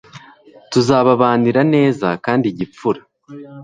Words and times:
tuzababanira 0.71 1.61
neza 1.73 2.07
kandi 2.25 2.47
gipfura 2.57 3.01